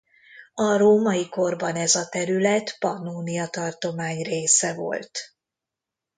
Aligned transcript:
A 0.53 0.77
római 0.77 1.29
korban 1.29 1.75
ez 1.75 1.95
a 1.95 2.09
terület 2.09 2.75
Pannónia 2.79 3.47
tartomány 3.47 4.21
része 4.21 4.73
volt. 4.73 5.35